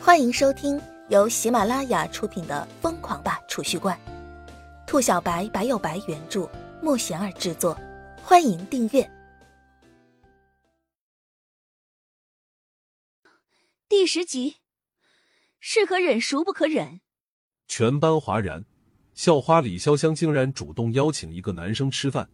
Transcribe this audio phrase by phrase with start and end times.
[0.00, 3.98] 欢迎收听由喜马拉雅出品的《疯狂吧储蓄罐》，
[4.86, 6.48] 兔小白白有白原著，
[6.80, 7.78] 莫贤儿制作。
[8.22, 9.10] 欢迎订阅
[13.88, 14.56] 第十集。
[15.58, 17.00] 是可忍，孰不可忍？
[17.66, 18.64] 全班哗然，
[19.14, 22.28] 校花李潇湘竟然主动邀请一个男生吃饭，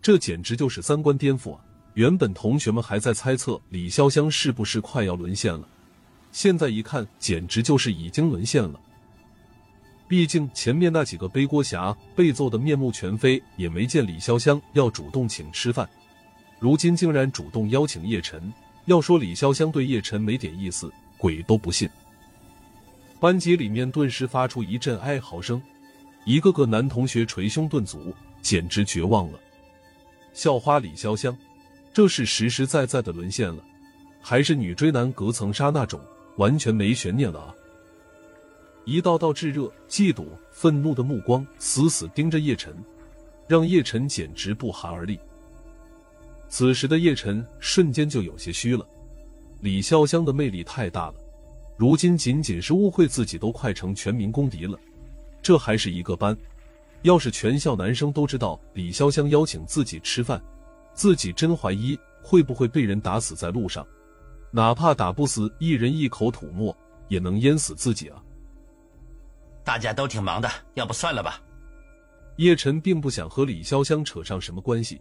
[0.00, 1.64] 这简直就是三观颠覆啊！
[1.92, 5.68] 原本同学们还在猜测李潇湘是不是快要沦陷了。
[6.34, 8.80] 现在一看，简直就是已经沦陷了。
[10.08, 15.88] 毕竟前面那几个背锅侠被揍得面目全非，也没见李潇湘要主动请吃饭，
[16.58, 18.52] 如今竟然主动邀请叶晨。
[18.86, 21.88] 要说李潇湘对叶晨没点意思，鬼都不信。
[23.20, 25.62] 班级里面顿时发出一阵哀嚎声，
[26.24, 29.38] 一个个男同学捶胸顿足，简直绝望了。
[30.32, 31.34] 校花李潇湘，
[31.92, 33.62] 这是实实在在的沦陷了，
[34.20, 36.00] 还是女追男隔层纱那种？
[36.36, 37.54] 完全没悬念了啊！
[38.84, 42.74] 一道道炙热、嫉妒、愤怒的目光死死盯着叶晨，
[43.46, 45.18] 让叶晨简直不寒而栗。
[46.48, 48.86] 此时的叶晨瞬间就有些虚了。
[49.60, 51.14] 李潇湘的魅力太大了，
[51.76, 54.78] 如今仅仅是误会自己都快成全民公敌了。
[55.42, 56.36] 这还是一个班，
[57.02, 60.42] 要是全校男生都知道李潇湘邀请自己吃饭，
[60.92, 63.86] 自己真怀疑会不会被人打死在路上。
[64.56, 66.74] 哪怕打不死一人一口吐沫，
[67.08, 68.22] 也能淹死自己啊！
[69.64, 71.42] 大家都挺忙的，要不算了吧？
[72.36, 75.00] 叶晨并不想和李潇湘扯上什么关系，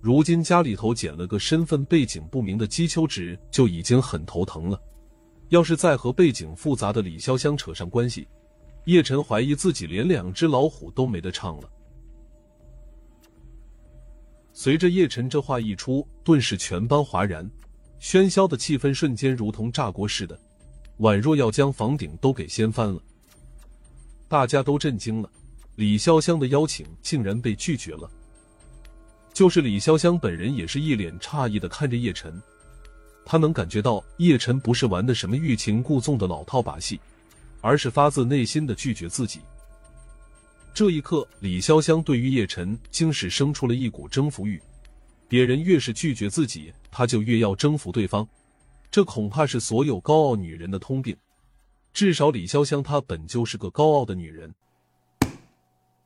[0.00, 4.80] 如今家里头捡了个身份背景不明的姬秋芷，就已经很头疼了。
[5.50, 8.26] 要是再和背景复杂的李潇湘扯上关系，
[8.86, 11.68] 叶晨怀疑自己连两只老虎都没得唱了。
[14.54, 17.46] 随着叶晨这话一出，顿时全班哗然。
[18.00, 20.38] 喧嚣的气氛瞬间如同炸锅似的，
[20.98, 23.00] 宛若要将房顶都给掀翻了。
[24.28, 25.30] 大家都震惊了，
[25.76, 28.10] 李潇湘的邀请竟然被拒绝了。
[29.32, 32.40] 就是李潇湘本人也是一脸诧异的看着叶晨，
[33.24, 36.98] 他能感觉到叶晨不是玩的什么欲擒故纵的老套把戏，
[37.60, 39.40] 而是发自内心的拒绝自己。
[40.72, 44.60] 这一刻，李潇湘对于叶晨竟是生出了一股征服欲。
[45.28, 48.26] 别人越是拒绝自己，他就越要征服对方，
[48.90, 51.16] 这恐怕是所有高傲女人的通病。
[51.92, 54.54] 至少李潇湘她本就是个高傲的女人。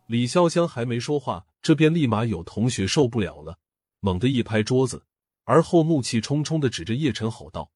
[0.07, 3.59] 李潇湘还没说话，这边立马有同学受不了了，
[4.01, 5.05] 猛地一拍桌子，
[5.45, 7.71] 而后怒气冲冲的指着叶晨吼道：“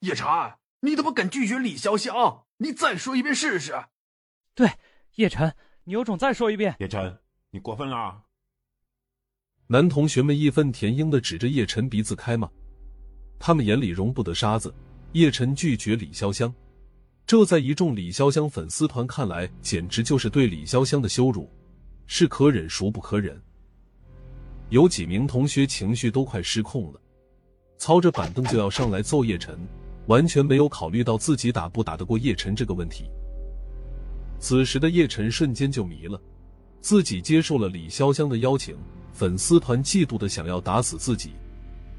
[0.00, 0.26] 叶晨，
[0.80, 2.44] 你怎么敢拒绝李潇湘？
[2.58, 3.74] 你再说一遍试试！”
[4.54, 4.70] 对，
[5.16, 6.76] 叶晨，你有种再说一遍！
[6.78, 7.18] 叶晨，
[7.50, 8.27] 你过分了！
[9.70, 12.48] 男同学们义愤填膺的指着叶晨鼻子开骂，
[13.38, 14.74] 他们眼里容不得沙子。
[15.12, 16.50] 叶晨拒绝李潇湘，
[17.26, 21.50] 这在一众李潇湘粉丝团看来，简直就是对李潇湘的羞辱，
[22.06, 23.38] 是可忍孰不可忍。
[24.70, 27.00] 有几名同学情绪都快失控了，
[27.76, 29.58] 操着板凳就要上来揍叶晨，
[30.06, 33.04] 完全没有考虑到自己打不打得过叶晨这个问题。
[34.38, 36.18] 此时的叶晨瞬间就迷了，
[36.80, 38.76] 自己接受了李潇湘的邀请。
[39.10, 41.32] 粉丝团嫉妒的想要打死自己，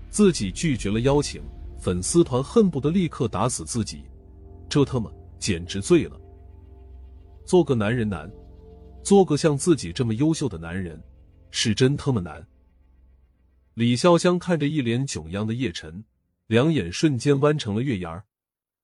[0.09, 1.43] 自己拒绝了邀请，
[1.77, 4.05] 粉丝团恨不得立刻打死自己，
[4.69, 6.17] 这他妈简直醉了！
[7.43, 8.31] 做个男人难，
[9.03, 10.97] 做个像自己这么优秀的男人
[11.51, 12.47] 是真他妈难。
[13.73, 16.05] 李潇湘看着一脸囧样的叶晨，
[16.47, 18.23] 两眼瞬间弯成了月牙儿，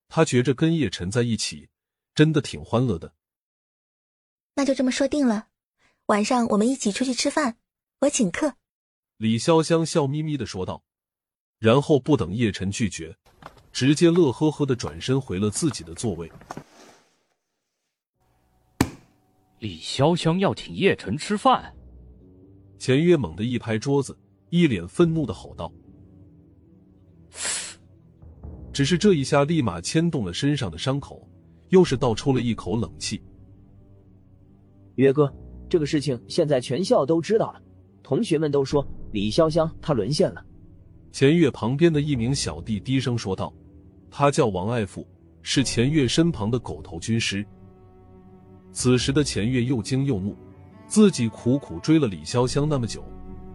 [0.08, 1.70] 他觉着跟叶晨在一起
[2.14, 3.14] 真的挺欢乐的。
[4.54, 5.48] 那就这么说定了，
[6.06, 7.56] 晚上我们一起出去吃饭。
[8.00, 8.54] 我请客，
[9.16, 10.84] 李潇湘笑眯眯的说道，
[11.58, 13.16] 然后不等叶晨拒绝，
[13.72, 16.30] 直接乐呵呵的转身回了自己的座位。
[19.58, 21.74] 李潇湘要请叶晨吃饭，
[22.78, 24.16] 钱月猛地一拍桌子，
[24.50, 25.72] 一脸愤怒的吼道
[28.72, 31.28] ：“只是这一下立马牵动了身上的伤口，
[31.70, 33.20] 又是倒抽了一口冷气。”
[34.96, 35.34] 约哥，
[35.68, 37.62] 这个事情现在全校都知道了。
[38.02, 40.44] 同学们都说李潇湘她沦陷了。
[41.10, 43.52] 钱月旁边的一名小弟低声说道
[44.10, 45.06] ：“他叫王爱富，
[45.42, 47.44] 是钱月身旁的狗头军师。”
[48.70, 50.36] 此时的钱月又惊又怒，
[50.86, 53.02] 自己苦苦追了李潇湘那么久，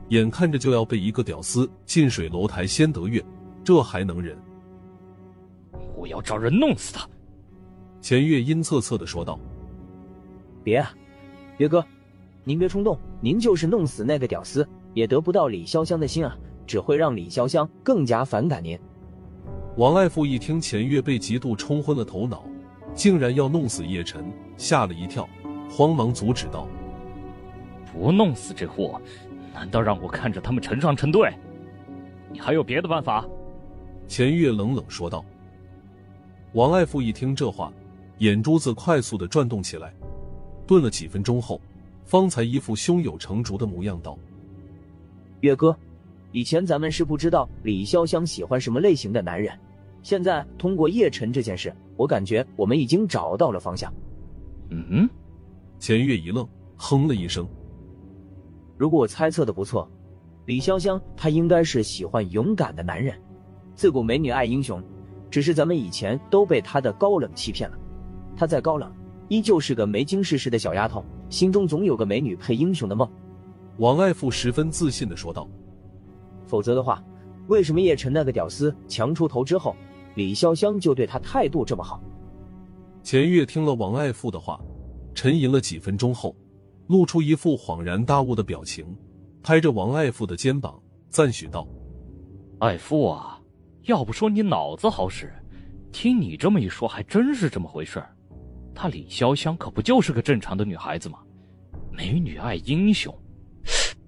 [0.10, 3.24] 眼看着就要被一个屌丝近水楼台先得月，
[3.64, 4.36] 这还能忍？
[5.96, 7.08] 我要找人弄死他！
[8.02, 9.40] 钱月阴恻恻的说道
[10.62, 10.92] ：“别啊，
[11.58, 11.86] 别哥。”
[12.44, 16.36] 您别冲动，您就是弄死那个屌丝，也得不到李潇湘的心啊，
[16.66, 18.78] 只会让李潇湘更加反感您。
[19.78, 22.44] 王爱富一听钱月被嫉妒冲昏了头脑，
[22.96, 24.26] 竟然要弄死叶晨，
[24.58, 25.30] 吓了一跳，
[25.70, 26.68] 慌忙阻止道
[27.94, 29.00] ：“不弄死这货，
[29.54, 31.32] 难道让我看着他们成双成对？
[32.32, 33.24] 你还有别的办法？”
[34.10, 35.24] 钱月冷冷说道。
[36.54, 37.72] 王爱富一听这话，
[38.18, 39.94] 眼珠子快速的转动起来，
[40.68, 41.62] 顿了几分钟后，
[42.04, 44.18] 方才一副胸有成竹的模样道
[45.42, 45.76] ：“月哥，
[46.32, 49.58] 以前咱们是不知道李潇湘喜欢什么类型的男人，
[50.04, 53.94] 现在通过叶晨这件事，我感觉我们已经找到了方向。”
[54.70, 55.10] 嗯，
[55.80, 57.48] 钱月一愣，哼了一声
[58.78, 59.90] ：“如果我猜测的不错，
[60.46, 63.18] 李潇湘她应该是喜欢勇敢的男人，
[63.76, 64.82] 自古美女爱英雄。”
[65.32, 67.80] 只是咱们以前都被她的高冷欺骗了，
[68.36, 68.92] 她再高冷，
[69.30, 73.10] 依旧是个没经世事的小丫头，心中总有个美女配英雄的梦。
[73.78, 75.50] 王爱富十分自信的说道。
[76.46, 77.04] 否则的话，
[77.48, 79.76] 为什么叶晨那个屌丝强出头之后，
[80.16, 82.00] 李潇湘就对他态度这么好？
[83.02, 84.60] 钱月听了王爱富的话，
[85.16, 86.36] 沉吟了几分钟后，
[86.88, 88.86] 露出一副恍然大悟的表情，
[89.42, 90.80] 拍着王爱富的肩膀
[91.10, 91.68] 赞许道
[92.60, 93.40] ：“爱富啊。”
[93.86, 95.34] 要不说你脑子好使，
[95.92, 98.16] 听你这么一说，还真是这么回事儿。
[98.84, 101.20] 那李潇湘可不就是个正常的女孩子吗？
[101.92, 103.16] 美女爱英雄，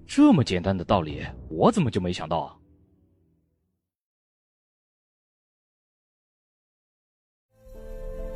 [0.04, 2.56] 这么简单的道理，我怎么就没想到啊？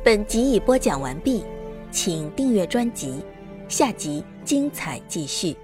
[0.01, 1.43] 本集已播讲完毕，
[1.91, 3.21] 请订阅专辑，
[3.67, 5.57] 下集精彩继续。